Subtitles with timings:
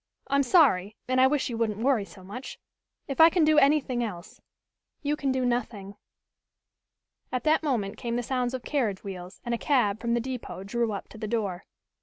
[0.29, 2.57] I'm sorry, and I wish you wouldn't worry so much.
[3.07, 4.41] If I can do anything else"
[5.03, 5.93] "You can do nothing."
[7.31, 10.63] At that moment came the sounds of carriage wheels and a cab from the depot
[10.63, 11.65] drew up to the door.